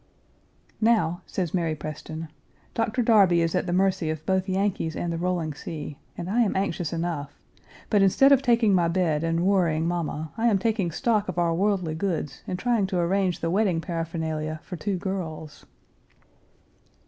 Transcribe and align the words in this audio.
"Now," 0.81 1.21
says 1.27 1.53
Mary 1.53 1.75
Preston, 1.75 2.29
"Doctor 2.73 3.03
Darby 3.03 3.41
is 3.43 3.53
at 3.53 3.67
the 3.67 3.71
mercy 3.71 4.09
of 4.09 4.25
both 4.25 4.49
Yankees 4.49 4.95
and 4.95 5.13
the 5.13 5.17
rolling 5.19 5.53
sea, 5.53 5.99
and 6.17 6.27
I 6.27 6.41
am 6.41 6.55
anxious 6.55 6.91
enough; 6.91 7.37
but, 7.87 8.01
instead 8.01 8.31
of 8.31 8.41
taking 8.41 8.73
my 8.73 8.87
bed 8.87 9.23
and 9.23 9.45
worrying 9.45 9.87
mamma, 9.87 10.31
I 10.39 10.47
am 10.47 10.57
taking 10.57 10.89
stock 10.89 11.29
of 11.29 11.37
our 11.37 11.53
worldly 11.53 11.93
goods 11.93 12.41
and 12.47 12.57
trying 12.57 12.87
to 12.87 12.97
arrange 12.99 13.41
the 13.41 13.51
wedding 13.51 13.79
paraphernalia 13.79 14.59
for 14.63 14.75
two 14.75 14.97
girls." 14.97 15.67